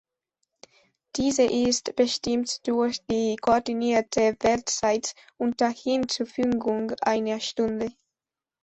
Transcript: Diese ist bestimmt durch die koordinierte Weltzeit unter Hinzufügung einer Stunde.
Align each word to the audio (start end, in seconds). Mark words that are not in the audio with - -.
Diese 1.15 1.43
ist 1.43 1.95
bestimmt 1.95 2.65
durch 2.67 3.05
die 3.05 3.35
koordinierte 3.35 4.35
Weltzeit 4.39 5.13
unter 5.37 5.69
Hinzufügung 5.69 6.93
einer 7.01 7.39
Stunde. 7.39 7.91